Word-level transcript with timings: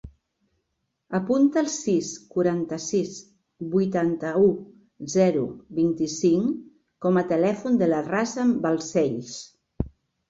Apunta 1.17 1.59
el 1.65 1.67
sis, 1.73 2.07
quaranta-sis, 2.37 3.19
vuitanta-u, 3.75 4.47
zero, 5.17 5.45
vint-i-cinc 5.81 6.59
com 7.07 7.21
a 7.23 7.25
telèfon 7.35 7.81
de 7.83 7.91
la 7.95 8.05
Razan 8.13 8.57
Balsells. 8.67 9.37